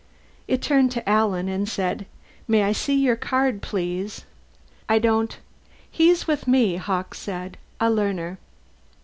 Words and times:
It 0.47 0.63
turned 0.63 0.89
to 0.93 1.07
Alan 1.07 1.47
and 1.47 1.69
said, 1.69 2.07
"May 2.47 2.63
I 2.63 2.71
see 2.71 2.95
your 2.95 3.15
card, 3.15 3.61
please?" 3.61 4.25
"I 4.89 4.97
don't" 4.97 5.37
"He's 5.99 6.25
with 6.25 6.47
me," 6.47 6.77
Hawkes 6.77 7.19
said. 7.19 7.55
"A 7.79 7.87
learner." 7.91 8.39